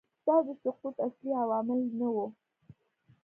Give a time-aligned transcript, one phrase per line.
[0.25, 2.25] دا د سقوط اصلي عوامل نه وو